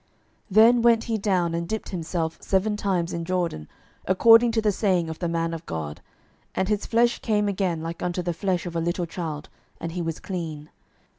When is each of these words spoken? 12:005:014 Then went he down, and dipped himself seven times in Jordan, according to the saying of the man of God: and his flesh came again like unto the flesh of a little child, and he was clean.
12:005:014 0.01 0.09
Then 0.55 0.81
went 0.81 1.03
he 1.03 1.17
down, 1.19 1.53
and 1.53 1.67
dipped 1.67 1.89
himself 1.89 2.39
seven 2.41 2.75
times 2.75 3.13
in 3.13 3.23
Jordan, 3.23 3.67
according 4.07 4.51
to 4.53 4.59
the 4.59 4.71
saying 4.71 5.11
of 5.11 5.19
the 5.19 5.27
man 5.29 5.53
of 5.53 5.63
God: 5.67 6.01
and 6.55 6.67
his 6.67 6.87
flesh 6.87 7.19
came 7.19 7.47
again 7.47 7.83
like 7.83 8.01
unto 8.01 8.23
the 8.23 8.33
flesh 8.33 8.65
of 8.65 8.75
a 8.75 8.81
little 8.81 9.05
child, 9.05 9.47
and 9.79 9.91
he 9.91 10.01
was 10.01 10.19
clean. 10.19 10.71